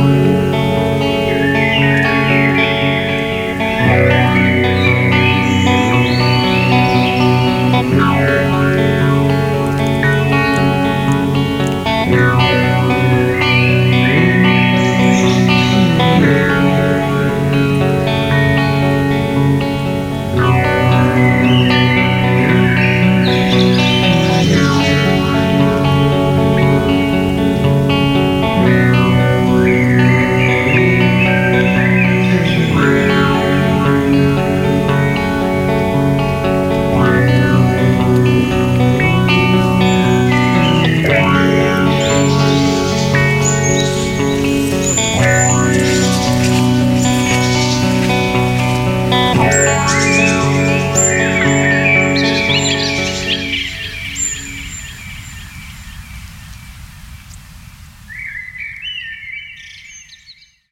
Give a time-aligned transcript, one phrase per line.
[0.00, 0.39] Amen.